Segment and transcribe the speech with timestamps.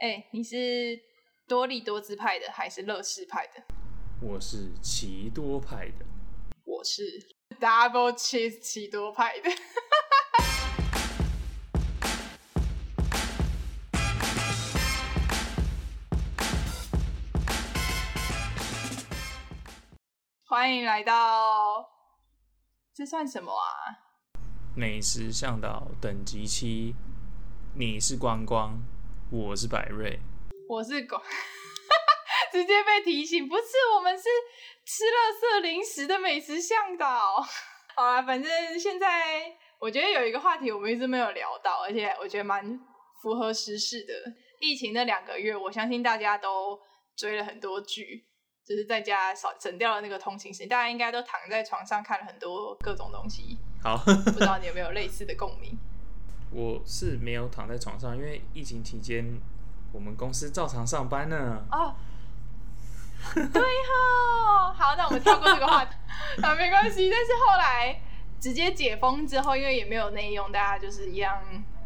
[0.00, 0.56] 哎、你是
[1.48, 3.60] 多利多姿派的还是乐视派的？
[4.22, 6.06] 我是奇多派的。
[6.62, 7.02] 我是
[7.58, 9.50] double cheese 奇多派的。
[20.44, 21.90] 欢迎来到，
[22.94, 23.66] 这算什么啊？
[24.76, 26.94] 美食向导等级七，
[27.74, 28.80] 你是光光，
[29.30, 30.18] 我是百瑞。
[30.66, 31.20] 我是狗，
[32.50, 33.62] 直接被提醒，不是
[33.94, 34.24] 我们是
[34.86, 37.44] 吃垃圾零食的美食向导。
[37.94, 42.80] 好啦，反正现在我觉得有一个话题我们一直没有聊到，而且我觉得蛮
[43.20, 44.14] 符合时事的。
[44.60, 46.80] 疫情那两个月，我相信大家都
[47.14, 48.24] 追了很多剧，
[48.66, 53.58] 就是在家少省掉了那个通勤时间，大家应该都躺在床上看了很多各种东西。
[53.84, 55.78] 好，不知道你有没有类似的共鸣？
[56.50, 59.38] 我是没有躺在床上，因为疫情期间
[59.92, 61.64] 我们公司照常上班呢。
[61.70, 61.94] 哦，
[63.34, 65.94] 对哈，好，那我们跳过这个话题
[66.42, 67.10] 啊，没关系。
[67.10, 68.00] 但是后来
[68.40, 71.42] 直接解封之后，因为也没有内用，大家就是一样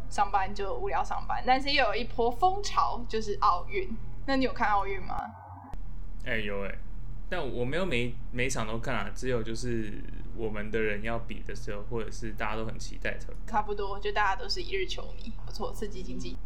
[0.09, 1.43] 上班就无聊上班。
[1.47, 3.97] 但是又有一波风潮，就是奥运。
[4.27, 5.17] 那你有看奥运吗？
[6.25, 6.79] 哎、有哎、
[7.29, 9.93] 但我没有每每场都看啊，只有就是
[10.37, 13.35] 我们的人要比的时候，或者是大家都很期待的。
[13.47, 16.37] 差不多，就大家都是一日球迷，不错，刺激经济。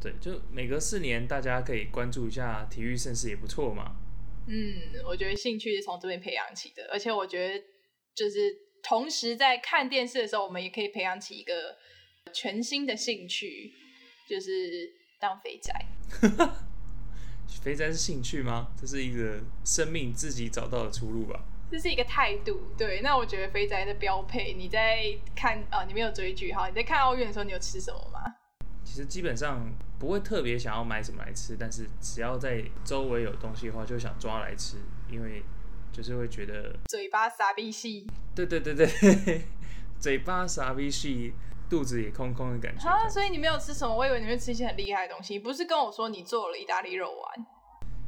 [0.00, 3.96] 对，就每隔四年，大家可以关注一下体育盛事，也不错嘛。
[4.46, 7.64] 嗯，我觉得兴趣是从这边培养起的，而且我觉得
[8.14, 8.38] 就是
[8.82, 11.76] 同时在看电视的时候，我们也可以培养起一个
[12.32, 13.72] 全新的兴趣，
[14.28, 15.86] 就是当肥宅。
[17.62, 18.68] 肥宅是兴趣吗？
[18.80, 21.44] 这是一个生命自己找到的出路吧。
[21.70, 23.00] 这是一个态度，对。
[23.02, 25.04] 那我觉得肥宅的标配，你在
[25.34, 28.20] 看啊、你没有追剧哈，你在看奥运的时候，你有吃什么吗？
[28.84, 29.64] 其实基本上
[30.00, 35.44] 不会特别想要买什么来吃，但是只要在周围有东西的话，就想抓来吃，因为
[35.92, 39.42] 就是会觉得，嘴巴傻逼戏对对对对，
[40.00, 41.32] 嘴巴傻逼细，
[41.68, 42.88] 肚子也空空的感觉。
[42.88, 43.94] 啊，所以你没有吃什么？
[43.94, 47.46] 我以为你会吃一些很厉害的东西，不是跟我说你做了意大利肉丸。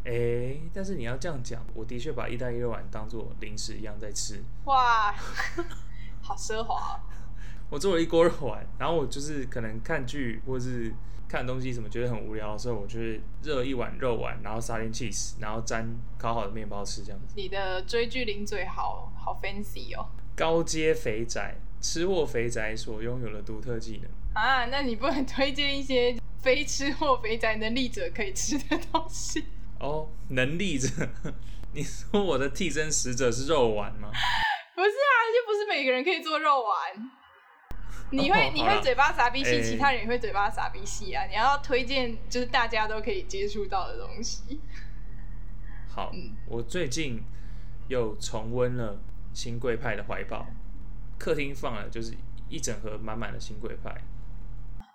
[0.05, 4.43] 哎、但是你要这样讲，我的确把意大利肉丸当做零食一样在吃。
[4.65, 5.13] 哇，
[6.21, 7.01] 好奢华、哦。
[7.71, 10.93] 我做了一锅肉丸，然后我就是可能看剧或是
[11.29, 15.89] 看东西什么觉得很无聊的时候，我就是热一碗肉丸，然后撒点 cheese，然后沾
[16.19, 17.35] 烤好的面包吃，这样子。
[17.37, 20.07] 你的追剧零嘴好好 fancy 哦。
[20.35, 24.11] 高阶肥宅，吃货肥宅所拥有的独特技能。
[24.35, 29.45] 啊，那你不能推荐一些非吃货肥宅能力者可以吃的东西？
[29.83, 30.89] 哦，能力者，
[31.75, 34.09] 你说我的替身使者是肉丸吗？
[34.75, 37.11] 不是啊，就不是每个人可以做肉丸。
[38.11, 41.25] 你会、你会嘴巴傻逼戏，欸其他人也会嘴巴傻逼戏啊！
[41.27, 44.61] 你要推荐就是大家都可以接触到的东西。
[45.89, 47.23] 好，嗯我最近
[47.89, 49.01] 又重温了
[49.33, 50.47] 新贵派的怀抱，
[51.19, 52.15] 客厅放了就是
[52.49, 53.95] 一整盒满满的新贵派。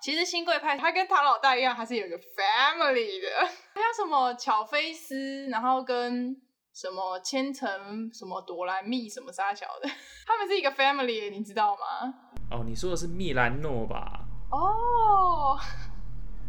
[0.02, 3.28] 其实新贵派他跟唐老大一样，还是有一个 family 的，
[3.74, 6.36] 还有什么巧菲斯，然后跟
[6.74, 9.90] 什么千层、什么朵兰蜜、什么沙小的，
[10.26, 12.14] 他们是一个 family，你知道吗？
[12.52, 14.26] 哦，你说的是蜜兰诺吧？
[14.52, 15.60] 哦，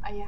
[0.03, 0.27] 哎呀，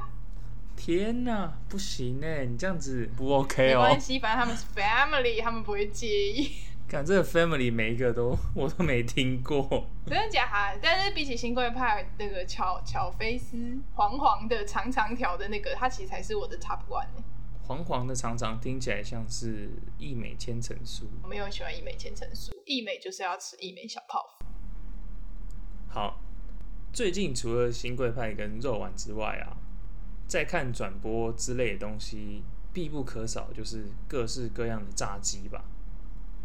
[0.75, 3.99] 天哪，不行哎，你这样子不 OK 哦没关。
[4.01, 6.51] 系，反正他们是 family，他们不会介意。
[6.91, 9.87] 看这个 family 每一个都 我都没听过。
[10.05, 10.79] 真的假的？
[10.83, 17.23] 但是比起新贵派那个巧巧菲斯黄黄的长长条的那个，它其实才是我的 top one 欸
[17.63, 21.03] 黄黄的长长听起来像是益美千层酥。
[21.23, 24.45] 我没有喜欢益美千层酥，益美就是要吃益美小泡芙。
[25.87, 26.19] 好，
[26.91, 29.55] 最近除了新贵派跟肉丸之外啊，
[30.27, 32.43] 在看转播之类的东西，
[32.73, 35.63] 必不可少就是各式各样的炸鸡吧。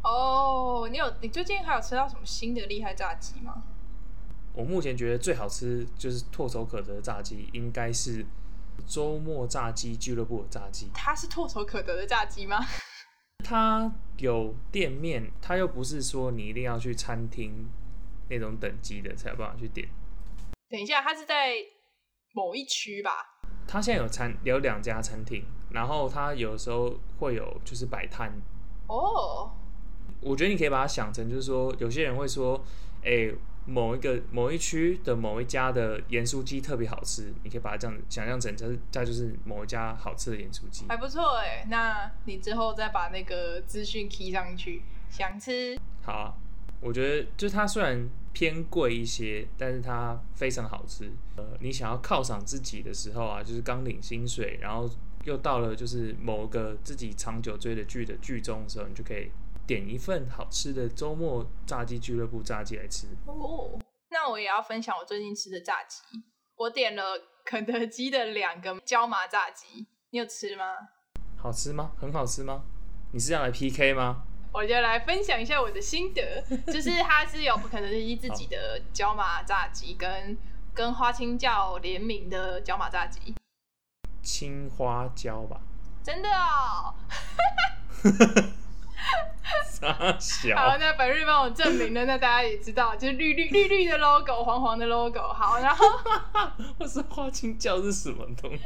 [0.06, 3.64] 哦，你有你最近还有吃到什么新的厉害炸鸡吗？
[4.52, 8.24] 我目前觉得最好吃就是唾手可得的炸鸡，应该是
[8.86, 10.88] 周末炸鸡俱乐部的炸鸡。
[10.94, 12.64] 它是唾手可得的炸鸡吗？
[13.44, 17.68] 它有店面，它又不是说你一定要去餐厅
[18.30, 19.88] 那种等级的才有办法去点。
[20.68, 21.52] 等一下，它是在
[22.32, 23.10] 某一区吧？
[23.66, 28.32] 它现在有餐有两家餐厅，然后它有时候会有就是摆摊。
[28.86, 29.52] 哦，
[30.20, 32.64] 我觉得你可以把它想成就是说，有些人会说，
[33.04, 33.30] 哎、
[33.66, 40.84] 某一个某一区的某一家的盐酥鸡特别好吃，你可以把它这样想象成，就是它就是某一家好吃的盐酥鸡。
[40.88, 41.66] 还不错哎。
[41.68, 46.34] 那你之后再把那个资讯 key 上去，想吃好啊，
[46.80, 51.10] 我觉得就是它虽然偏贵一些，但是它非常好吃。
[51.36, 54.88] 呃，你想要犒赏自己的时候啊，就是刚领薪水，然后
[55.24, 59.30] 又到了就是某个自己长久追的剧的剧中的时候，你就可以
[59.66, 63.08] 点一份好吃的周末炸鸡俱乐部炸鸡来吃。
[63.26, 63.78] 哦，
[64.10, 66.02] 那我也要分享我最近吃的炸鸡。
[66.54, 67.02] 我点了
[67.44, 70.64] 肯德基的两个椒麻炸鸡，你有吃吗？
[71.36, 71.92] 好吃吗？
[72.00, 72.64] 很好吃吗？
[73.12, 74.22] 你是要来 PK 吗？
[74.52, 80.38] 我就来分享一下我的心得，就是它是有肯德基自己的椒麻炸鸡，跟
[80.72, 83.34] 跟花青椒联名的椒麻炸鸡。
[84.22, 85.60] 青花椒吧，
[86.02, 86.94] 真的哦。
[89.70, 90.56] 傻小。
[90.56, 95.20] 好，那本日帮我证明了，那大家也知道，就是绿绿绿绿的 logo，黄黄的 logo。
[95.20, 95.86] 好，然后
[96.78, 98.64] 我是花青椒是什么东西？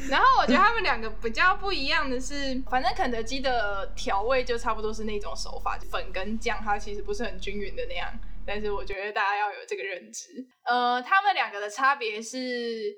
[0.08, 8.08] 然后我觉得他们两个比较不一样的是，反正肯德基的调味就差不多是那种手法，粉跟酱它其实不是很均匀的那样。
[8.46, 10.28] 但是我觉得大家要有这个认知。
[10.64, 12.96] 呃，他们两个的差别是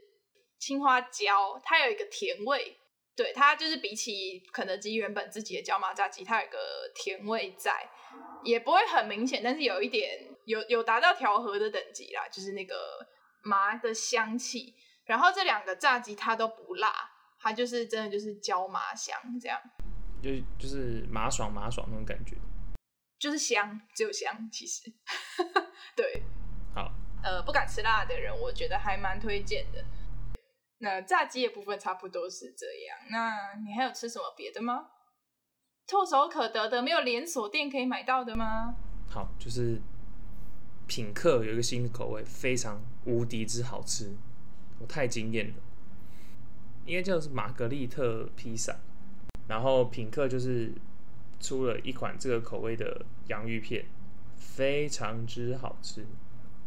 [0.58, 2.76] 青花椒，它有一个甜味。
[3.14, 6.59] 对它就是比起肯德基原本自己的椒麻炸鸡，它有个
[6.94, 7.88] 甜味在，
[8.43, 13.06] 也不会很明显，但是有一点有有达到调和的等级啦，就是那个
[13.43, 14.75] 麻的香气。
[15.05, 19.61] 然后这两个炸鸡它都不辣，它就是真的就是椒麻香这样，
[20.23, 22.37] 就就是麻爽麻爽那种感觉，
[23.19, 24.91] 就是香，只有香其实。
[25.94, 26.23] 对，
[26.75, 26.93] 好，
[27.23, 29.85] 呃，不敢吃辣的人，我觉得还蛮推荐的。
[30.82, 32.99] 那炸鸡的部分差不多是这样。
[33.08, 34.88] 那你还有吃什么别的吗？
[35.87, 38.75] 唾手可得的，没有连锁店可以买到的吗？
[39.08, 39.81] 好，就是
[40.88, 44.17] 品客有一个新的口味，非常无敌之好吃，
[44.81, 45.55] 我太惊艳了。
[46.84, 48.76] 应该叫是玛格丽特披萨。
[49.46, 50.73] 然后品客就是
[51.38, 53.87] 出了一款这个口味的洋芋片，
[54.34, 56.05] 非常之好吃。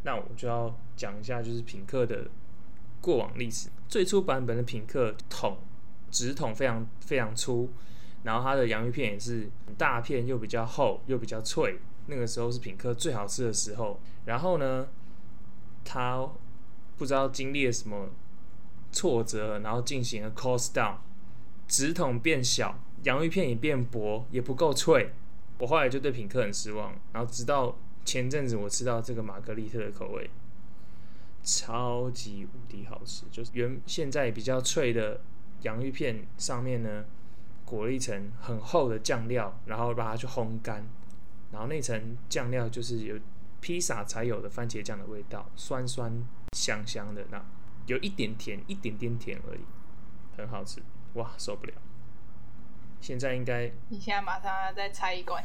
[0.03, 2.29] 那我就要讲一下，就是品客的。
[3.01, 5.57] 过往历史，最初版本的品客桶，
[6.09, 7.69] 纸筒非常非常粗，
[8.23, 13.99] 然后它的洋芋片也是大片又比较厚又比较脆，那个时候是品客最好吃的时候。
[14.25, 14.87] 然后呢，
[15.83, 16.27] 它
[16.97, 18.09] 不知道经历了什么
[18.91, 20.95] 挫折，然后进行了 cost down，
[21.67, 25.11] 纸筒变小，洋芋片也变薄，也不够脆。
[25.59, 30.29] 我后来就对品客很失望，然后直到前阵子我吃到这个玛格丽特的口味。
[31.45, 35.21] 超级无敌好吃，就是原现在比较脆的
[35.61, 37.05] 洋芋片上面呢，
[37.63, 40.83] 裹了一层很厚的酱料，然后把它去烘干，
[41.51, 43.15] 然后那层酱料就是有
[43.61, 46.11] 披萨才有的番茄酱的味道，酸酸
[46.57, 47.45] 香香的，那
[47.85, 49.61] 有一点甜，一点点甜而已，
[50.35, 50.81] 很好吃，
[51.13, 51.73] 哇，受不了！
[52.99, 55.43] 现在应该，你现在马上要再拆一罐，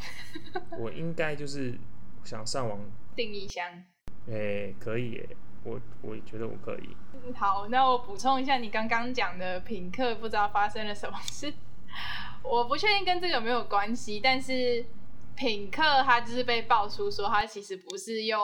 [0.79, 1.79] 我应该就是
[2.25, 2.81] 想上网
[3.15, 3.85] 订一箱，
[4.31, 5.37] 哎，可以耶。
[5.65, 6.97] 我我觉得我可以。
[7.35, 11.53] 好，那我补充一下你刚刚讲的品客，不知道发生了什么事。
[12.43, 14.85] 我不确定跟这个有没有关系，但是
[15.37, 18.41] 品客它就是被爆出说，它其实不是用，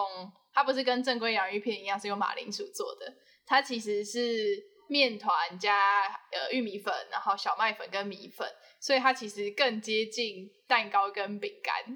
[0.53, 3.15] 它不是跟正规洋芋片一样是用马铃薯做的，
[3.47, 5.75] 它其实是面团加
[6.33, 8.47] 呃玉米粉，然后小麦粉跟米粉，
[8.79, 11.95] 所以它其实更接近蛋糕跟饼干。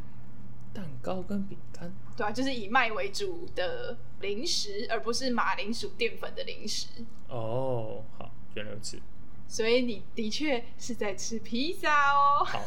[0.72, 1.92] 蛋糕跟饼干？
[2.20, 3.96] 对啊，就是以麦为主的。
[4.20, 6.88] 零食，而不是马铃薯淀粉的零食。
[7.26, 9.00] 哦，好，原来如此。
[9.48, 12.44] 所以你的确是在吃披萨哦。
[12.44, 12.62] 好，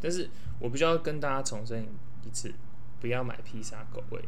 [0.00, 1.86] 但是我必须要跟大家重申
[2.24, 2.52] 一次，
[3.00, 4.20] 不要买披萨口味，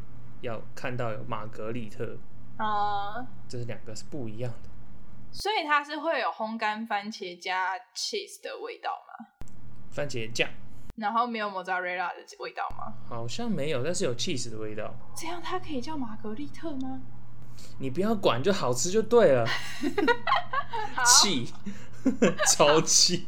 [0.42, 2.16] 要看到有玛格丽特。
[2.56, 4.70] 啊，这是两个是不一样的。
[5.32, 9.26] 所以它是会有烘干番茄加 cheese 的味道吗？
[9.90, 10.48] 番茄酱。
[10.96, 12.92] 然后没有 mozzarella 的味道吗？
[13.08, 14.94] 好像没有，但是有 cheese 的味道。
[15.16, 17.00] 这样它可以叫玛格丽特吗？
[17.78, 19.46] 你不要管，就好吃就对了。
[21.04, 21.52] 气，
[22.56, 23.26] 超气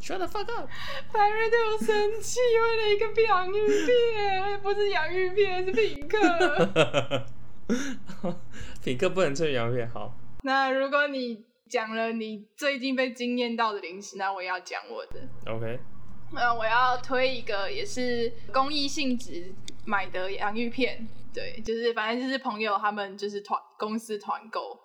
[0.00, 0.68] ！Shut the fuck up！
[1.12, 3.52] 白瑞对我生气，为了一个洋芋
[3.86, 7.24] 片，不是洋芋片，是品客。
[8.82, 9.90] 品客不能吃洋芋片。
[9.90, 15.20] 好，那如果你讲了你最近被惊艳到的零食，那我也要讲我的。
[15.46, 15.80] OK。
[16.34, 19.52] 那我要推一个也是公益性质
[19.84, 24.78] 买的洋芋片，对，就是反正就是朋友他们就是团公司团购，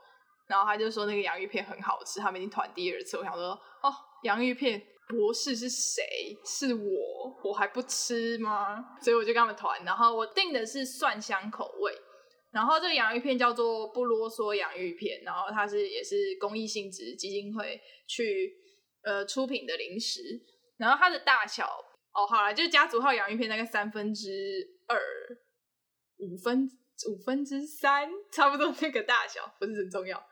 [0.48, 3.18] 然后他就说那个洋芋片很好吃，他们已经团第二次。
[3.18, 3.52] 我想说，
[3.82, 6.04] 哦，洋芋片博士是谁？
[6.46, 8.98] 是我，我还不吃吗？
[9.02, 11.94] 所以我就跟他们团，然后我订的是蒜香口味，
[12.52, 18.54] 然后这个洋芋片叫做不啰嗦洋芋片，然后它是也是公益性质基金会去
[19.04, 20.42] 呃出品的零食。
[20.78, 21.66] 然后它的大小
[22.14, 24.30] 哦，好了，就是家族号洋芋片大概三分之
[24.88, 25.00] 二，
[26.18, 26.68] 五分
[27.10, 30.24] 五分之三， 差不多那个大小，不是很重要。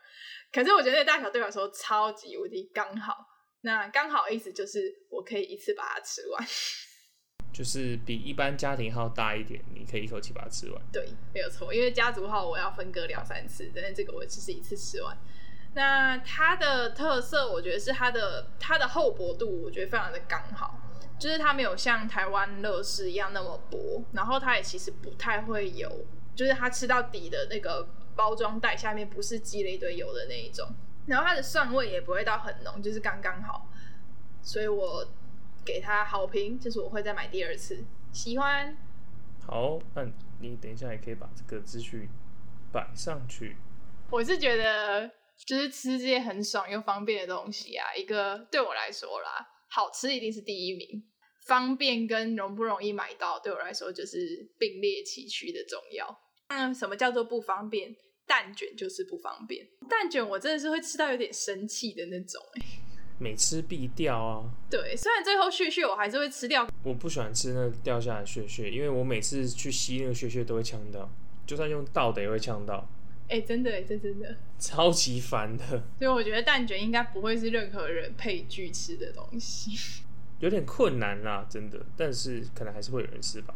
[0.52, 3.14] 可是我觉得那个大小对我来说超级无敌刚好。
[3.62, 6.46] 那刚好意思就是我可以一次把它吃完，
[7.52, 10.80] 就是比一般家庭号大一点，你可以一口气把它吃完。
[10.92, 11.74] 对，没有错。
[11.74, 15.16] 因为家族号我要分割两三次，但是这个我只是一次吃完。
[15.76, 20.80] 那它的特色，我觉得是它的它的厚薄度，我觉得非常的刚好，
[21.18, 30.66] 就是它没有像台湾乐事一样那么薄，然后它也其实不太会有，就是它吃到底的那个包装袋下面不是积了一堆油的那一种，
[31.04, 33.68] 然后它的蒜味也不会到很浓，就是刚刚好，
[34.40, 35.06] 所以我
[35.62, 38.74] 给它好评，就是我会再买第二次，喜欢。
[39.46, 40.06] 好，那
[40.40, 42.08] 你等一下也可以把这个资讯
[42.72, 43.58] 摆上去。
[44.08, 45.10] 我是觉得。
[45.44, 47.94] 就是吃这些很爽又方便的东西啊！
[47.94, 51.04] 一个对我来说啦，好吃一定是第一名，
[51.46, 56.18] 方便跟容不容易买到，对我来说就是并列齐驱的重要。
[56.48, 57.94] 那，什么叫做不方便？
[58.26, 59.68] 蛋卷就是不方便。
[59.88, 62.62] 蛋卷我真的是会吃到有点生气的那种，哎，
[63.20, 64.42] 每吃必掉啊。
[64.68, 66.66] 对，虽然最后屑屑我还是会吃掉。
[66.82, 71.08] 我不喜欢吃那掉下来屑屑，因为我每次去吸那个屑屑都会呛到，
[71.46, 72.88] 就算用倒的也会呛到。
[73.28, 75.64] 哎，真的哎，这真的超级烦的。
[75.98, 80.02] 所以我觉得蛋卷应该不会是任何人配剧吃的东西，
[80.40, 81.84] 有点困难啦，真的。
[81.96, 83.54] 但是可能还是会有人吃吧。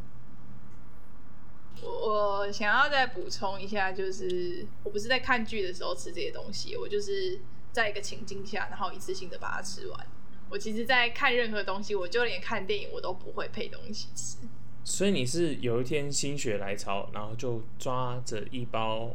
[1.83, 7.41] 我想要再补充一下，就是我不是在看剧的时候吃这些东西，我就是
[7.73, 10.07] 在一个情境下，然后一次性的把它吃完。
[10.51, 14.39] 我其实，在看任何东西，我就连看电影我都不会配东西吃。
[14.83, 19.15] 所以你是有一天心血来潮，然后就抓着一包。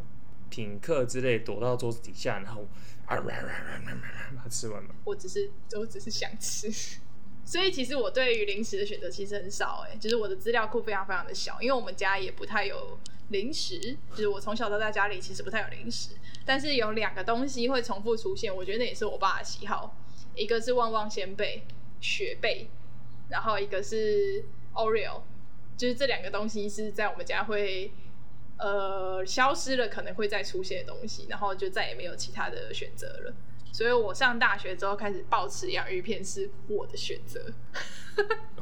[0.49, 2.67] 品客之类躲到桌子底下，然后
[3.05, 3.17] 啊
[4.49, 4.89] 吃完了。
[5.03, 6.71] 我只是我只是想吃，
[7.43, 12.97] 所以其实我对于零食的选择其实很少哎，就是我的资料库非常非常的小，因为我们家也不太有
[13.29, 16.11] 零食，就是我从小到大家里其实不太有零食，
[16.45, 19.97] 但是有两个东西会重复出现，我觉得那也是我爸的喜好，
[20.35, 21.63] 一个是旺旺仙贝
[21.99, 22.69] 雪贝，
[23.29, 25.21] 然后一个是 Oreo，
[25.75, 27.91] 就是这两个东西是在我们家会。
[28.57, 33.33] 呃，消失了可能会再出现的东西，然后就再也没有其他的选择了。
[33.73, 37.51] 所以我上大学之后开始暴吃洋芋片是我的选择。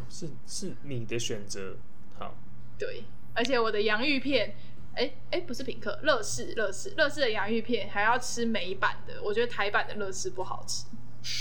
[0.09, 1.77] 是是你的选择，
[2.17, 2.35] 好。
[2.79, 3.03] 对，
[3.35, 4.55] 而且我的洋芋片，
[4.95, 10.85] 哎哎，不是品客，乐事乐事乐事的洋芋片还要吃美版的，我觉得台版的乐事不好吃。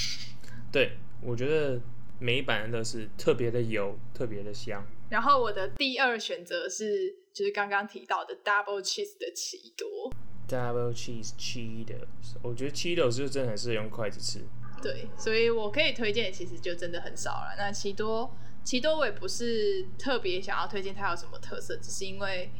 [0.71, 1.81] 对，我觉得
[2.19, 4.87] 美版的乐事特别的油，特别的香。
[5.09, 7.17] 然后我的第二选择是。
[7.33, 10.13] 就是刚刚提到的 double cheese 的奇多
[10.47, 14.45] ，double cheese cheetos，我觉得 cheetos 就真的很适合用筷子吃。
[14.83, 17.55] 对，所以我可以推荐的其实就真的很少了。
[17.57, 18.31] 那奇多，
[18.63, 22.51] 奇多我也不是特别想要推荐它有什么特色，只是因为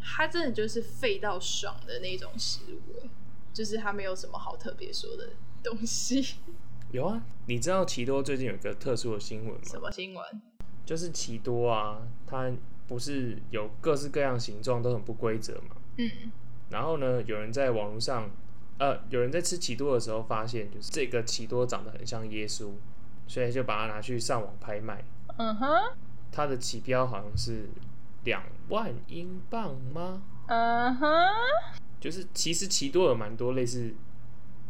[0.00, 3.08] 它真的就是废到爽的那种食物，
[3.52, 5.30] 就是它没有什么好特别说的
[5.62, 6.36] 东西。
[6.92, 9.60] 有啊，你知道奇多最近有一个特殊的新闻吗？
[9.64, 10.24] 什么新闻？
[10.86, 12.50] 就是奇多啊，它。
[12.86, 15.76] 不是有各式各样形状都很不规则嘛？
[15.96, 16.10] 嗯。
[16.70, 18.28] 然后呢，有人在网络上，
[18.78, 22.70] 呃，有人在吃奇多的时候发现，就是这个奇多长得很像耶稣，
[23.26, 25.04] 所以就把它拿去上网拍卖。
[25.36, 25.68] 嗯哼。
[26.32, 27.68] 它的起标好像是
[28.24, 30.22] 两万英镑吗？
[30.48, 31.08] 嗯哼。
[31.98, 33.94] 就是其实奇多有蛮多类似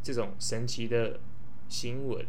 [0.02, 1.18] 这种神奇的
[1.68, 2.24] 新闻，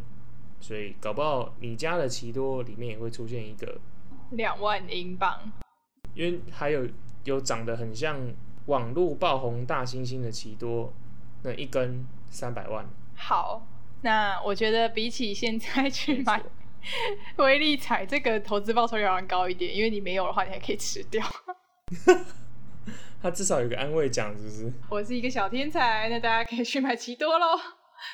[0.60, 3.79] 所以搞不好你家的奇多里面也会出现一个
[4.32, 5.39] 两万英镑。
[6.18, 6.88] 因为还有
[7.26, 8.18] 有长得很像
[8.66, 10.92] 网络爆红大猩猩的奇多，
[11.44, 12.84] 那一根三百万。
[13.16, 13.68] 好，
[14.02, 16.42] 那我觉得比起现在去买
[17.36, 21.24] 威力彩，这个投资报酬要高一点，因为你没有的话，你还可以吃掉。
[23.22, 24.74] 他至少有个安慰奖，是不是？
[24.90, 27.60] 我是一个小天才，那大家可以去买奇多喽。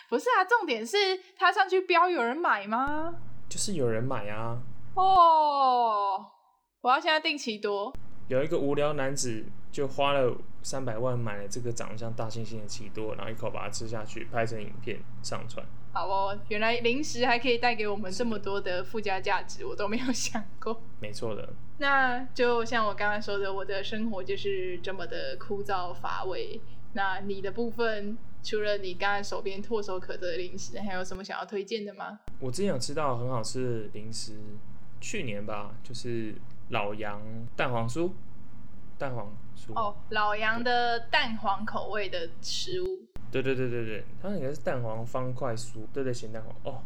[0.10, 0.98] 不是啊，重点是
[1.38, 3.16] 他上去标有人买吗？
[3.48, 4.62] 就是有人买啊。
[4.96, 6.26] 哦。
[6.84, 7.94] 我要现在定期多。
[8.28, 15.66] 有一个无聊男子就花了三百万买了这个长得像大猩猩的奇多，然后一口把它吃下去，拍成影片上传。
[15.94, 20.82] 好哦，原来零食还可以带给我们这么多的附加价值，我都没有想过。
[21.00, 21.54] 没错的。
[21.78, 26.60] 那就像我刚刚说的，我的生活就是这么的枯燥乏味。
[26.92, 32.20] 那你的部分，除了你刚才手边唾手可得的零食，还有什么想要推荐的吗？
[32.42, 34.34] 我之前有吃到很好吃的零食，
[35.00, 36.36] 去年吧，就是。
[36.70, 37.22] 老杨
[37.56, 38.12] 蛋黄酥，
[38.98, 42.86] 蛋黄酥哦，老杨的蛋黄口味的食物。
[43.32, 46.82] 对对对对对，它应该是蛋黄方块酥，对对咸蛋黄哦，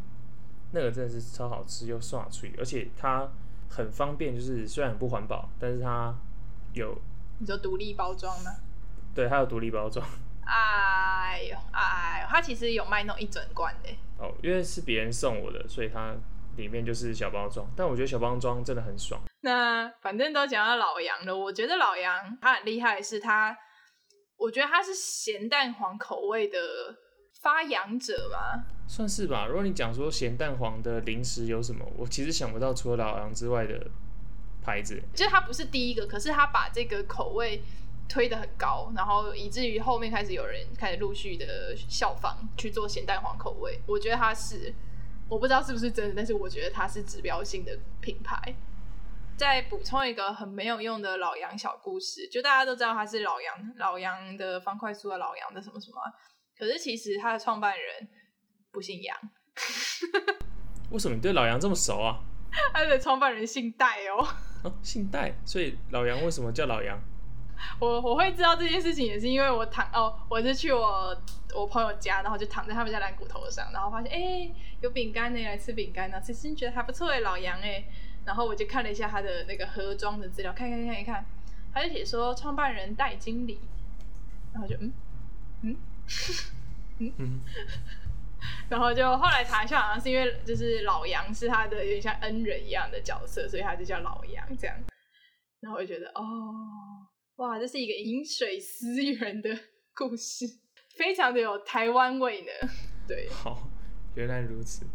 [0.72, 3.28] 那个真的是超好吃又爽脆，而且它
[3.68, 6.14] 很方便，就是虽然很不环保，但是它
[6.72, 6.98] 有
[7.38, 8.50] 你说独立包装吗？
[9.14, 10.06] 对，它有独立包装。
[10.44, 13.90] 哎呦哎呦，它其实有卖那种一整罐的。
[14.18, 16.14] 哦，因为是别人送我的，所以它
[16.56, 17.66] 里面就是小包装。
[17.76, 19.20] 但我觉得小包装真的很爽。
[19.40, 23.56] 那反正都讲到老杨了，我觉得老杨他很厉害，是他，
[24.36, 26.58] 我觉得他是咸蛋黄口味的
[27.40, 28.64] 发扬者嘛。
[28.88, 29.46] 算是吧。
[29.46, 33.86] 如果你讲说咸蛋黄的零食有什么，我其实想不到除了老杨之外的
[34.62, 35.00] 牌子。
[35.14, 37.62] 就是他不是第一个，可是他把这个口味
[38.08, 43.80] 推得很高，然后以至于后面开始有人开始陆续的效仿去做咸蛋黄口味。
[43.86, 44.74] 我觉得他是，
[45.28, 48.56] 我不知道是不是真的，但是我觉得他是指标性的品牌。
[49.38, 56.02] 再补充一个很没有用的老杨小故事，就大家都知道他是老杨，老杨的方块酥啊，老杨的什么什么，
[56.58, 58.08] 可是其实他的创办人。
[58.70, 59.16] 不姓杨，
[60.92, 62.20] 为什么你对老杨这么熟啊？
[62.72, 64.22] 他的创办人姓戴哦，
[64.62, 67.00] 哦，姓戴，所以老杨为什么叫老杨？
[67.80, 71.16] 我我会知道这件事情，也是因为我躺哦，我是去我
[71.56, 77.82] 我朋友家，然后就躺在他们家蓝骨头上，然后发现哎有饼干呢，来吃饼干呢，其实觉得还不错哎，老杨哎，
[78.28, 81.24] 然后我就看了一下他的那个盒装的资料，看看看一看，
[81.72, 83.58] 他就写说创办人戴经理，
[84.52, 84.92] 然后就嗯
[85.62, 85.76] 嗯
[86.98, 87.40] 嗯嗯。
[88.68, 94.76] 然后就后来查一下，好像是因为就是老杨是他的有点像恩人一样的角色，所以他就叫老杨这样。
[95.60, 96.22] 然后我就觉得哦，
[97.36, 99.58] 哇，这是一个饮水思源的
[99.94, 100.44] 故事，
[100.96, 102.68] 非常的有台湾味呢。
[103.08, 103.70] 对，好，
[104.14, 104.86] 原来如此。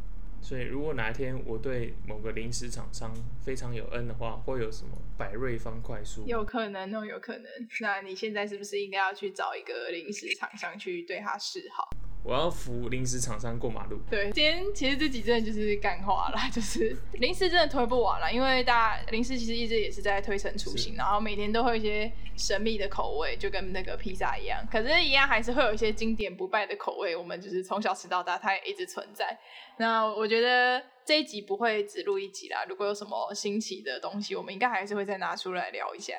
[0.43, 6.25] 所以如果哪一天我对某个零食厂商非常有恩的话，会有什么百瑞方块酥？
[6.25, 7.45] 有可能哦，有可能。
[7.79, 11.89] 那你现在是不是应该要去找一个零食厂商去对他示好？
[12.23, 13.99] 我要扶零食厂商过马路。
[14.09, 24.65] 对，今天其实这几真的就是干话啦， 就是零食真的推不完了，因为大家零食其实一直也是在推陈出新，然后每天都会有一些神秘的口味，就跟那个披萨一样。
[24.71, 29.37] 可是，一样还是会有一些经典不败的口味，我们就是从小吃到大，它也一直存在。
[29.77, 36.13] 那我觉得这一集不会只录一集啦，如果有什么新奇的东西，我们应该还是会再拿出来聊一下。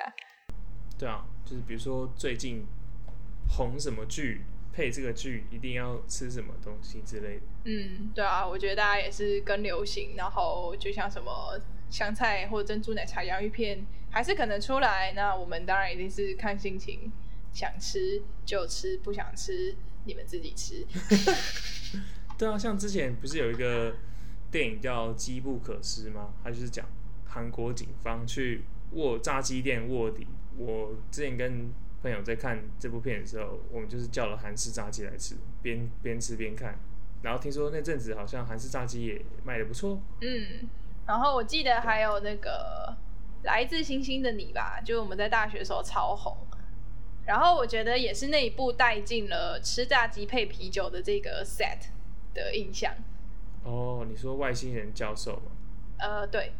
[0.99, 2.63] 对啊，就是比如说最近
[3.49, 4.43] 红什么剧。
[4.75, 7.41] 配这个剧一定要吃什么东西之类的。
[7.63, 11.57] 嗯，对啊，我觉得大家也是跟流行，然后就像什么
[11.89, 15.13] 香菜或珍珠奶茶、洋芋片，还是可能出来。
[15.13, 17.09] 那我们当然一定是看心情，
[17.53, 20.85] 想吃就吃，不想吃你们自己吃。
[22.37, 23.95] 对啊，像之前不是有一个
[24.51, 26.33] 电影叫《机不可失》吗？
[26.43, 26.85] 它就是讲
[27.25, 30.27] 韩国警方去卧炸鸡店卧底。
[30.57, 31.73] 我之前跟
[32.05, 36.77] 朋友在看这部片的时候，我们就是叫了韩式炸鸡来吃，边边吃边看。
[37.23, 39.99] 然后听说那阵子好像韩式炸鸡也卖的不错。
[40.21, 40.69] 嗯，
[41.07, 42.95] 然后我记得还有那个
[43.41, 46.37] 来自星星的你吧，就我们在大学的时候超红。
[47.25, 51.87] 然后我觉得也是那一部带进了吃炸鸡配啤酒的这个 set
[52.35, 52.93] 的印象。
[53.63, 55.51] 哦，你说外星人教授吗？
[55.97, 56.53] 呃，对，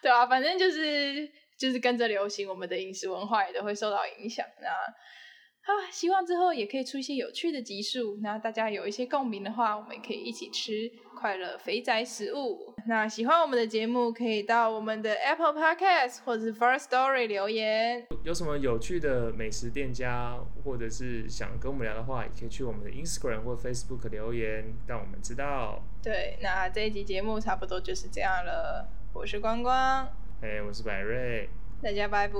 [0.00, 1.28] 对啊，反正就是。
[1.56, 4.44] 就是跟着流行，我们的饮食文化也都会受到影响。
[4.60, 10.88] 那啊，希望之后也可以出一些有趣的集数，那大家有一些共鸣的话，我们可以一起吃
[11.18, 12.72] 快乐肥宅食物。
[12.86, 18.06] 那喜欢我们的节目，可以到我们的 Apple Podcast 或者是 First Story 留言。
[18.22, 25.82] 有什么有趣的美食店家，或者是想跟我们聊的话，也可以去我们的 Instagram 或 Facebook 留言，让我们知道。
[26.00, 28.88] 对，那这一集节目差不多就是这样了。
[29.12, 30.25] 我是光光。
[30.46, 31.48] 哎，我是百瑞，
[31.82, 32.38] 大家拜拜，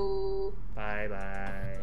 [0.73, 1.77] 拜拜。